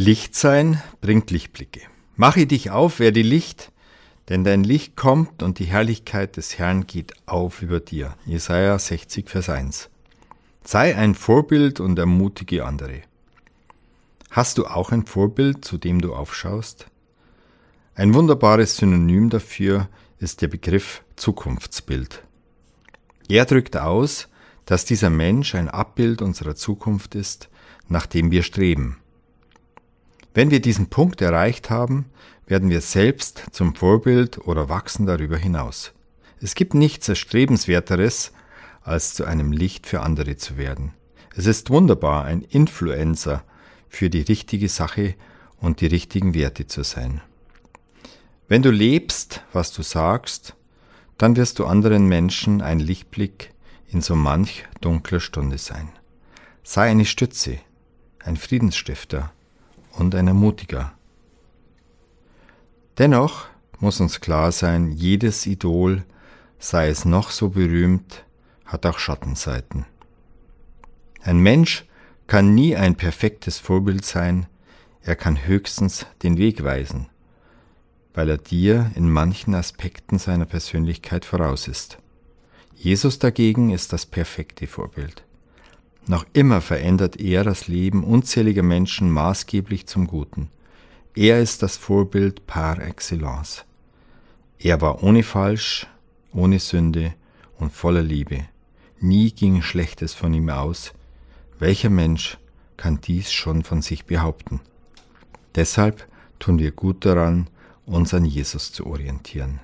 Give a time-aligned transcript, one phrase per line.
[0.00, 1.80] Licht sein bringt Lichtblicke.
[2.14, 3.72] Mache dich auf, werde Licht,
[4.28, 8.14] denn dein Licht kommt und die Herrlichkeit des Herrn geht auf über dir.
[8.24, 9.90] Jesaja 60, Vers 1.
[10.62, 13.02] Sei ein Vorbild und ermutige andere.
[14.30, 16.86] Hast du auch ein Vorbild, zu dem du aufschaust?
[17.96, 19.88] Ein wunderbares Synonym dafür
[20.20, 22.22] ist der Begriff Zukunftsbild.
[23.28, 24.28] Er drückt aus,
[24.64, 27.48] dass dieser Mensch ein Abbild unserer Zukunft ist,
[27.88, 28.98] nach dem wir streben.
[30.38, 32.04] Wenn wir diesen Punkt erreicht haben,
[32.46, 35.90] werden wir selbst zum Vorbild oder wachsen darüber hinaus.
[36.40, 38.30] Es gibt nichts Erstrebenswerteres,
[38.82, 40.94] als zu einem Licht für andere zu werden.
[41.34, 43.42] Es ist wunderbar, ein Influencer
[43.88, 45.16] für die richtige Sache
[45.56, 47.20] und die richtigen Werte zu sein.
[48.46, 50.54] Wenn du lebst, was du sagst,
[51.16, 53.52] dann wirst du anderen Menschen ein Lichtblick
[53.88, 55.88] in so manch dunkler Stunde sein.
[56.62, 57.58] Sei eine Stütze,
[58.20, 59.32] ein Friedensstifter
[59.98, 60.92] und ein Ermutiger.
[62.98, 63.46] Dennoch
[63.78, 66.04] muss uns klar sein, jedes Idol,
[66.58, 68.24] sei es noch so berühmt,
[68.64, 69.86] hat auch Schattenseiten.
[71.22, 71.86] Ein Mensch
[72.26, 74.46] kann nie ein perfektes Vorbild sein,
[75.02, 77.06] er kann höchstens den Weg weisen,
[78.14, 81.98] weil er dir in manchen Aspekten seiner Persönlichkeit voraus ist.
[82.74, 85.24] Jesus dagegen ist das perfekte Vorbild.
[86.08, 90.48] Noch immer verändert er das Leben unzähliger Menschen maßgeblich zum Guten.
[91.14, 93.66] Er ist das Vorbild par excellence.
[94.58, 95.86] Er war ohne Falsch,
[96.32, 97.12] ohne Sünde
[97.58, 98.44] und voller Liebe.
[99.00, 100.94] Nie ging Schlechtes von ihm aus.
[101.58, 102.38] Welcher Mensch
[102.78, 104.60] kann dies schon von sich behaupten?
[105.56, 107.48] Deshalb tun wir gut daran,
[107.84, 109.56] uns an Jesus zu orientieren.